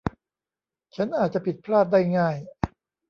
[0.95, 2.37] ฉันอาจจะผิดพลาดได้ง่าย